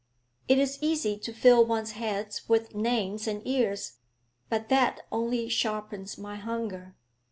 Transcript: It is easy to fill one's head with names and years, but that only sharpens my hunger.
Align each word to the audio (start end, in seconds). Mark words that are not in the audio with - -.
It 0.47 0.57
is 0.57 0.79
easy 0.81 1.15
to 1.19 1.31
fill 1.31 1.63
one's 1.63 1.91
head 1.91 2.33
with 2.47 2.73
names 2.73 3.27
and 3.27 3.43
years, 3.45 3.99
but 4.49 4.67
that 4.69 5.01
only 5.11 5.47
sharpens 5.47 6.17
my 6.17 6.37
hunger. 6.37 6.95